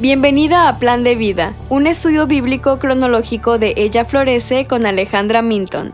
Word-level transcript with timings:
Bienvenida 0.00 0.66
a 0.66 0.78
Plan 0.78 1.04
de 1.04 1.14
Vida, 1.14 1.54
un 1.68 1.86
estudio 1.86 2.26
bíblico 2.26 2.78
cronológico 2.78 3.58
de 3.58 3.74
Ella 3.76 4.06
Florece 4.06 4.66
con 4.66 4.86
Alejandra 4.86 5.42
Minton. 5.42 5.92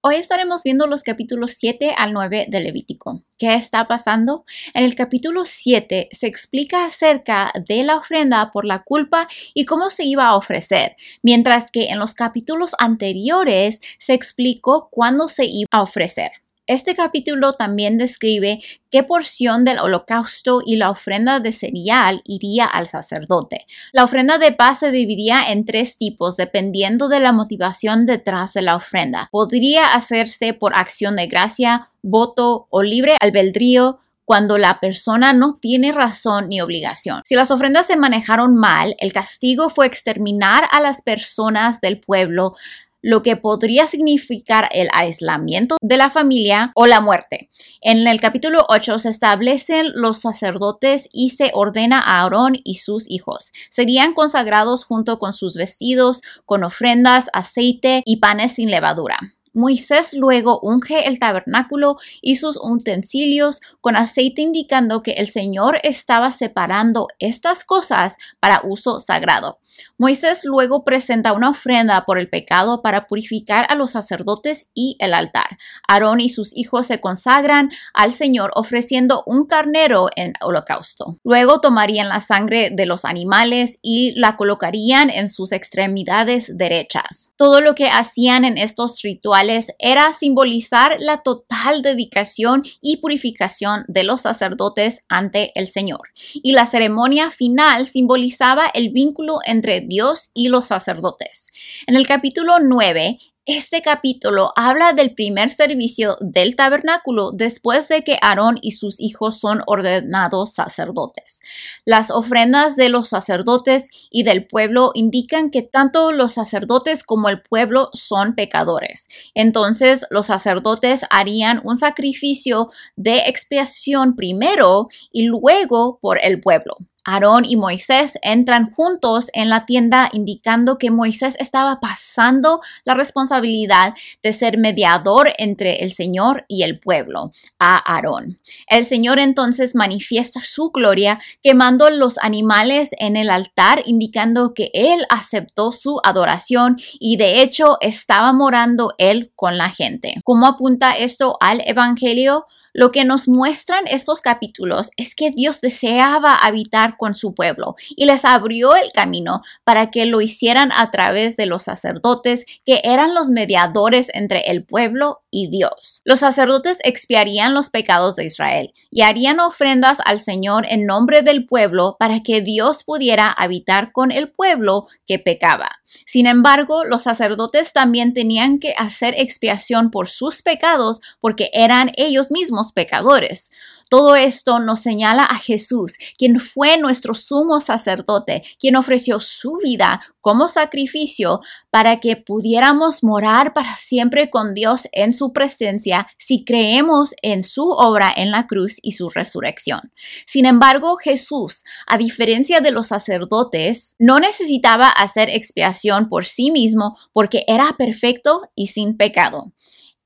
Hoy 0.00 0.14
estaremos 0.14 0.62
viendo 0.62 0.86
los 0.86 1.02
capítulos 1.02 1.56
7 1.58 1.92
al 1.98 2.12
9 2.12 2.46
de 2.48 2.60
Levítico. 2.60 3.24
¿Qué 3.36 3.56
está 3.56 3.88
pasando? 3.88 4.44
En 4.74 4.84
el 4.84 4.94
capítulo 4.94 5.44
7 5.44 6.08
se 6.12 6.26
explica 6.28 6.84
acerca 6.84 7.52
de 7.66 7.82
la 7.82 7.96
ofrenda 7.96 8.52
por 8.52 8.64
la 8.64 8.84
culpa 8.84 9.26
y 9.54 9.64
cómo 9.64 9.90
se 9.90 10.04
iba 10.04 10.28
a 10.28 10.36
ofrecer, 10.36 10.94
mientras 11.24 11.72
que 11.72 11.88
en 11.88 11.98
los 11.98 12.14
capítulos 12.14 12.76
anteriores 12.78 13.80
se 13.98 14.14
explicó 14.14 14.88
cuándo 14.88 15.26
se 15.26 15.46
iba 15.46 15.66
a 15.72 15.82
ofrecer. 15.82 16.30
Este 16.70 16.94
capítulo 16.94 17.52
también 17.52 17.98
describe 17.98 18.62
qué 18.90 19.02
porción 19.02 19.64
del 19.64 19.80
holocausto 19.80 20.60
y 20.64 20.76
la 20.76 20.90
ofrenda 20.90 21.40
de 21.40 21.50
cereal 21.50 22.22
iría 22.24 22.64
al 22.64 22.86
sacerdote. 22.86 23.66
La 23.90 24.04
ofrenda 24.04 24.38
de 24.38 24.52
paz 24.52 24.78
se 24.78 24.92
dividía 24.92 25.50
en 25.50 25.64
tres 25.64 25.98
tipos 25.98 26.36
dependiendo 26.36 27.08
de 27.08 27.18
la 27.18 27.32
motivación 27.32 28.06
detrás 28.06 28.52
de 28.52 28.62
la 28.62 28.76
ofrenda. 28.76 29.28
Podría 29.32 29.94
hacerse 29.94 30.54
por 30.54 30.76
acción 30.76 31.16
de 31.16 31.26
gracia, 31.26 31.90
voto 32.02 32.68
o 32.70 32.84
libre 32.84 33.16
albedrío, 33.20 33.98
cuando 34.24 34.56
la 34.56 34.78
persona 34.78 35.32
no 35.32 35.54
tiene 35.54 35.90
razón 35.90 36.50
ni 36.50 36.60
obligación. 36.60 37.22
Si 37.24 37.34
las 37.34 37.50
ofrendas 37.50 37.88
se 37.88 37.96
manejaron 37.96 38.54
mal, 38.54 38.94
el 39.00 39.12
castigo 39.12 39.70
fue 39.70 39.88
exterminar 39.88 40.68
a 40.70 40.80
las 40.80 41.02
personas 41.02 41.80
del 41.80 41.98
pueblo 41.98 42.54
lo 43.02 43.22
que 43.22 43.36
podría 43.36 43.86
significar 43.86 44.68
el 44.72 44.88
aislamiento 44.92 45.76
de 45.80 45.96
la 45.96 46.10
familia 46.10 46.72
o 46.74 46.86
la 46.86 47.00
muerte. 47.00 47.50
En 47.80 48.06
el 48.06 48.20
capítulo 48.20 48.66
8 48.68 48.98
se 48.98 49.08
establecen 49.08 49.92
los 49.94 50.20
sacerdotes 50.20 51.08
y 51.12 51.30
se 51.30 51.50
ordena 51.54 52.00
a 52.00 52.22
Aarón 52.22 52.58
y 52.64 52.76
sus 52.76 53.10
hijos. 53.10 53.52
Serían 53.70 54.14
consagrados 54.14 54.84
junto 54.84 55.18
con 55.18 55.32
sus 55.32 55.54
vestidos, 55.54 56.22
con 56.44 56.64
ofrendas, 56.64 57.30
aceite 57.32 58.02
y 58.04 58.16
panes 58.16 58.52
sin 58.52 58.70
levadura. 58.70 59.18
Moisés 59.60 60.14
luego 60.14 60.58
unge 60.62 61.06
el 61.06 61.18
tabernáculo 61.18 61.98
y 62.22 62.36
sus 62.36 62.58
utensilios 62.60 63.60
con 63.82 63.94
aceite 63.94 64.40
indicando 64.40 65.02
que 65.02 65.12
el 65.12 65.28
Señor 65.28 65.78
estaba 65.82 66.32
separando 66.32 67.08
estas 67.18 67.66
cosas 67.66 68.16
para 68.40 68.62
uso 68.64 69.00
sagrado. 69.00 69.58
Moisés 69.98 70.44
luego 70.44 70.84
presenta 70.84 71.32
una 71.32 71.50
ofrenda 71.50 72.04
por 72.04 72.18
el 72.18 72.28
pecado 72.28 72.82
para 72.82 73.06
purificar 73.06 73.66
a 73.68 73.74
los 73.74 73.92
sacerdotes 73.92 74.70
y 74.74 74.96
el 74.98 75.14
altar. 75.14 75.58
Aarón 75.86 76.20
y 76.20 76.28
sus 76.28 76.56
hijos 76.56 76.86
se 76.86 77.00
consagran 77.00 77.70
al 77.92 78.12
Señor 78.12 78.50
ofreciendo 78.54 79.22
un 79.26 79.46
carnero 79.46 80.08
en 80.16 80.32
holocausto. 80.40 81.18
Luego 81.24 81.60
tomarían 81.60 82.08
la 82.08 82.20
sangre 82.20 82.70
de 82.70 82.86
los 82.86 83.04
animales 83.04 83.78
y 83.82 84.12
la 84.18 84.36
colocarían 84.36 85.10
en 85.10 85.28
sus 85.28 85.52
extremidades 85.52 86.56
derechas. 86.56 87.34
Todo 87.36 87.60
lo 87.60 87.74
que 87.74 87.88
hacían 87.88 88.44
en 88.44 88.58
estos 88.58 89.02
rituales 89.02 89.49
era 89.78 90.12
simbolizar 90.12 90.96
la 90.98 91.18
total 91.18 91.82
dedicación 91.82 92.62
y 92.80 92.98
purificación 92.98 93.84
de 93.88 94.04
los 94.04 94.22
sacerdotes 94.22 95.04
ante 95.08 95.52
el 95.58 95.68
Señor. 95.68 96.08
Y 96.34 96.52
la 96.52 96.66
ceremonia 96.66 97.30
final 97.30 97.86
simbolizaba 97.86 98.66
el 98.72 98.90
vínculo 98.90 99.38
entre 99.44 99.80
Dios 99.80 100.30
y 100.34 100.48
los 100.48 100.66
sacerdotes. 100.66 101.48
En 101.86 101.96
el 101.96 102.06
capítulo 102.06 102.58
9, 102.60 103.18
este 103.56 103.82
capítulo 103.82 104.52
habla 104.54 104.92
del 104.92 105.12
primer 105.12 105.50
servicio 105.50 106.16
del 106.20 106.54
tabernáculo 106.54 107.32
después 107.32 107.88
de 107.88 108.04
que 108.04 108.16
Aarón 108.22 108.60
y 108.62 108.70
sus 108.72 109.00
hijos 109.00 109.40
son 109.40 109.62
ordenados 109.66 110.52
sacerdotes. 110.52 111.40
Las 111.84 112.12
ofrendas 112.12 112.76
de 112.76 112.90
los 112.90 113.08
sacerdotes 113.08 113.90
y 114.08 114.22
del 114.22 114.46
pueblo 114.46 114.92
indican 114.94 115.50
que 115.50 115.62
tanto 115.62 116.12
los 116.12 116.34
sacerdotes 116.34 117.02
como 117.02 117.28
el 117.28 117.42
pueblo 117.42 117.90
son 117.92 118.36
pecadores. 118.36 119.08
Entonces 119.34 120.06
los 120.10 120.26
sacerdotes 120.26 121.04
harían 121.10 121.60
un 121.64 121.74
sacrificio 121.74 122.70
de 122.94 123.24
expiación 123.26 124.14
primero 124.14 124.90
y 125.10 125.24
luego 125.24 125.98
por 126.00 126.20
el 126.22 126.40
pueblo. 126.40 126.76
Aarón 127.04 127.44
y 127.44 127.56
Moisés 127.56 128.18
entran 128.22 128.72
juntos 128.74 129.30
en 129.32 129.48
la 129.48 129.66
tienda 129.66 130.10
indicando 130.12 130.78
que 130.78 130.90
Moisés 130.90 131.36
estaba 131.38 131.80
pasando 131.80 132.60
la 132.84 132.94
responsabilidad 132.94 133.94
de 134.22 134.32
ser 134.32 134.58
mediador 134.58 135.32
entre 135.38 135.82
el 135.82 135.92
Señor 135.92 136.44
y 136.48 136.62
el 136.62 136.78
pueblo 136.78 137.32
a 137.58 137.76
Aarón. 137.76 138.38
El 138.68 138.86
Señor 138.86 139.18
entonces 139.18 139.74
manifiesta 139.74 140.40
su 140.42 140.70
gloria 140.70 141.20
quemando 141.42 141.90
los 141.90 142.18
animales 142.18 142.90
en 142.98 143.16
el 143.16 143.30
altar 143.30 143.82
indicando 143.86 144.54
que 144.54 144.70
Él 144.74 145.06
aceptó 145.08 145.72
su 145.72 146.00
adoración 146.04 146.76
y 146.98 147.16
de 147.16 147.42
hecho 147.42 147.78
estaba 147.80 148.32
morando 148.32 148.94
Él 148.98 149.32
con 149.36 149.56
la 149.56 149.70
gente. 149.70 150.20
¿Cómo 150.24 150.46
apunta 150.46 150.92
esto 150.92 151.36
al 151.40 151.62
Evangelio? 151.66 152.46
Lo 152.72 152.92
que 152.92 153.04
nos 153.04 153.28
muestran 153.28 153.84
estos 153.86 154.20
capítulos 154.20 154.90
es 154.96 155.14
que 155.14 155.30
Dios 155.30 155.60
deseaba 155.60 156.34
habitar 156.34 156.96
con 156.96 157.14
su 157.14 157.34
pueblo 157.34 157.74
y 157.96 158.06
les 158.06 158.24
abrió 158.24 158.74
el 158.76 158.92
camino 158.92 159.42
para 159.64 159.90
que 159.90 160.06
lo 160.06 160.20
hicieran 160.20 160.70
a 160.72 160.90
través 160.90 161.36
de 161.36 161.46
los 161.46 161.64
sacerdotes 161.64 162.46
que 162.64 162.80
eran 162.84 163.14
los 163.14 163.28
mediadores 163.30 164.10
entre 164.14 164.50
el 164.50 164.64
pueblo 164.64 165.22
y 165.30 165.48
Dios. 165.48 166.02
Los 166.04 166.20
sacerdotes 166.20 166.78
expiarían 166.84 167.54
los 167.54 167.70
pecados 167.70 168.16
de 168.16 168.24
Israel 168.26 168.72
y 168.90 169.02
harían 169.02 169.40
ofrendas 169.40 169.98
al 170.04 170.18
Señor 170.18 170.66
en 170.68 170.86
nombre 170.86 171.22
del 171.22 171.46
pueblo 171.46 171.96
para 171.98 172.20
que 172.22 172.40
Dios 172.40 172.84
pudiera 172.84 173.26
habitar 173.30 173.92
con 173.92 174.10
el 174.10 174.30
pueblo 174.30 174.86
que 175.06 175.18
pecaba. 175.18 175.80
Sin 176.06 176.26
embargo, 176.26 176.84
los 176.84 177.02
sacerdotes 177.04 177.72
también 177.72 178.14
tenían 178.14 178.58
que 178.58 178.74
hacer 178.76 179.14
expiación 179.16 179.90
por 179.90 180.08
sus 180.08 180.42
pecados 180.42 181.00
porque 181.20 181.50
eran 181.52 181.92
ellos 181.96 182.30
mismos 182.30 182.72
pecadores. 182.72 183.50
Todo 183.90 184.14
esto 184.14 184.60
nos 184.60 184.78
señala 184.78 185.24
a 185.24 185.34
Jesús, 185.34 185.98
quien 186.16 186.38
fue 186.38 186.76
nuestro 186.76 187.12
sumo 187.12 187.58
sacerdote, 187.58 188.44
quien 188.60 188.76
ofreció 188.76 189.18
su 189.18 189.56
vida 189.56 190.00
como 190.20 190.48
sacrificio 190.48 191.40
para 191.70 191.98
que 191.98 192.14
pudiéramos 192.14 193.02
morar 193.02 193.52
para 193.52 193.74
siempre 193.74 194.30
con 194.30 194.54
Dios 194.54 194.88
en 194.92 195.12
su 195.12 195.32
presencia 195.32 196.06
si 196.18 196.44
creemos 196.44 197.16
en 197.22 197.42
su 197.42 197.68
obra 197.68 198.12
en 198.16 198.30
la 198.30 198.46
cruz 198.46 198.76
y 198.80 198.92
su 198.92 199.10
resurrección. 199.10 199.92
Sin 200.24 200.46
embargo, 200.46 200.96
Jesús, 200.96 201.64
a 201.88 201.98
diferencia 201.98 202.60
de 202.60 202.70
los 202.70 202.86
sacerdotes, 202.86 203.96
no 203.98 204.20
necesitaba 204.20 204.88
hacer 204.88 205.30
expiación 205.30 206.08
por 206.08 206.26
sí 206.26 206.52
mismo 206.52 206.96
porque 207.12 207.42
era 207.48 207.74
perfecto 207.76 208.42
y 208.54 208.68
sin 208.68 208.96
pecado. 208.96 209.52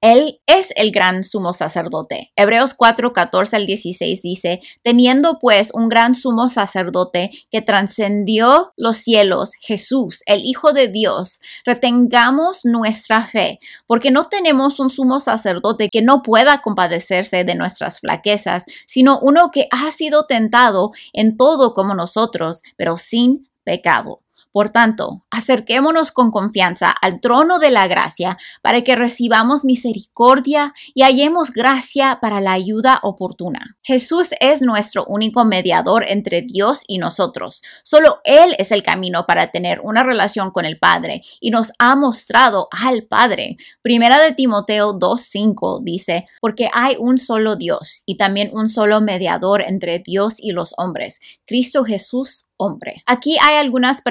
Él 0.05 0.39
es 0.47 0.71
el 0.77 0.93
gran 0.93 1.25
sumo 1.25 1.55
sacerdote. 1.55 2.31
Hebreos 2.37 2.75
4, 2.75 3.15
14 3.15 3.57
al 3.57 3.65
16 3.65 4.21
dice, 4.21 4.61
teniendo 4.83 5.39
pues 5.39 5.71
un 5.73 5.89
gran 5.89 6.15
sumo 6.15 6.51
sacerdote 6.51 7.31
que 7.51 7.63
trascendió 7.63 8.75
los 8.77 8.99
cielos, 8.99 9.53
Jesús, 9.59 10.23
el 10.27 10.45
Hijo 10.45 10.75
de 10.75 10.89
Dios, 10.89 11.41
retengamos 11.65 12.67
nuestra 12.67 13.25
fe, 13.25 13.61
porque 13.87 14.11
no 14.11 14.25
tenemos 14.25 14.79
un 14.79 14.91
sumo 14.91 15.21
sacerdote 15.21 15.89
que 15.89 16.03
no 16.03 16.23
pueda 16.23 16.61
compadecerse 16.61 17.45
de 17.45 17.55
nuestras 17.55 18.01
flaquezas, 18.01 18.67
sino 18.87 19.19
uno 19.21 19.51
que 19.51 19.69
ha 19.71 19.91
sido 19.91 20.27
tentado 20.27 20.91
en 21.15 21.39
todo 21.39 21.73
como 21.73 21.95
nosotros, 21.95 22.63
pero 22.77 22.99
sin 22.99 23.49
pecado. 23.65 24.21
Por 24.55 24.71
tanto, 24.71 25.25
acerquémonos 25.33 26.13
con 26.13 26.31
confianza 26.31 26.89
al 26.89 27.21
trono 27.21 27.59
de 27.59 27.73
la 27.73 27.89
gracia 27.89 28.39
para 28.63 28.83
que 28.83 28.95
recibamos 28.95 29.65
misericordia 29.65 30.73
y 30.95 31.03
hallemos 31.03 31.51
gracia 31.51 32.21
para 32.23 32.41
la 32.41 32.53
ayuda 32.53 33.01
oportuna. 33.03 33.77
Jesús 33.83 34.31
es 34.39 34.63
nuestro 34.63 35.07
único 35.07 35.45
mediador 35.45 36.05
entre 36.07 36.43
Dios 36.43 36.85
y 36.87 36.99
nosotros. 36.99 37.65
Solo 37.83 38.21
Él 38.23 38.55
es 38.59 38.71
el 38.71 38.85
camino 38.85 39.27
para 39.27 39.49
tener 39.49 39.81
una 39.81 40.05
relación 40.05 40.53
con 40.53 40.67
el 40.67 40.79
Padre 40.79 41.23
y 41.41 41.51
nos 41.51 41.73
ha 41.81 41.97
mostrado 41.97 42.69
al 42.71 43.03
Padre. 43.03 43.57
Primera 43.83 44.21
de 44.21 44.35
Timoteo 44.35 44.97
2.5 44.97 45.83
dice, 45.83 46.29
porque 46.41 46.71
hay 46.73 46.95
un 46.97 47.19
solo 47.19 47.57
Dios 47.57 48.05
y 48.07 48.19
también 48.19 48.51
un 48.53 48.69
solo 48.69 49.01
mediador 49.01 49.63
entre 49.63 49.99
Dios 49.99 50.37
y 50.39 50.53
los 50.53 50.75
hombres, 50.77 51.19
Cristo 51.45 51.85
Jesús 51.85 52.51
hombre. 52.57 53.03
Aquí 53.07 53.37
hay 53.43 53.57
algunas 53.57 54.03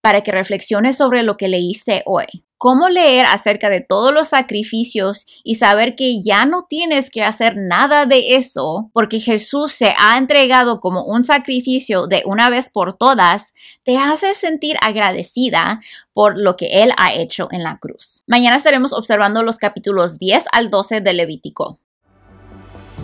para 0.00 0.22
que 0.22 0.32
reflexiones 0.32 0.96
sobre 0.96 1.22
lo 1.22 1.36
que 1.36 1.48
leíste 1.48 2.02
hoy. 2.06 2.26
¿Cómo 2.58 2.88
leer 2.88 3.26
acerca 3.26 3.68
de 3.68 3.82
todos 3.82 4.14
los 4.14 4.28
sacrificios 4.28 5.26
y 5.44 5.56
saber 5.56 5.94
que 5.94 6.22
ya 6.22 6.46
no 6.46 6.64
tienes 6.66 7.10
que 7.10 7.22
hacer 7.22 7.56
nada 7.58 8.06
de 8.06 8.36
eso 8.36 8.90
porque 8.94 9.20
Jesús 9.20 9.72
se 9.72 9.94
ha 9.98 10.16
entregado 10.16 10.80
como 10.80 11.04
un 11.04 11.22
sacrificio 11.24 12.06
de 12.06 12.22
una 12.24 12.48
vez 12.48 12.70
por 12.70 12.94
todas, 12.94 13.52
te 13.84 13.98
hace 13.98 14.34
sentir 14.34 14.76
agradecida 14.80 15.82
por 16.14 16.38
lo 16.38 16.56
que 16.56 16.82
Él 16.82 16.92
ha 16.96 17.12
hecho 17.12 17.48
en 17.50 17.62
la 17.62 17.76
cruz? 17.76 18.22
Mañana 18.26 18.56
estaremos 18.56 18.94
observando 18.94 19.42
los 19.42 19.58
capítulos 19.58 20.18
10 20.18 20.46
al 20.50 20.70
12 20.70 21.02
de 21.02 21.12
Levítico. 21.12 21.78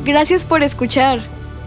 Gracias 0.02 0.46
por 0.46 0.62
escuchar. 0.62 1.20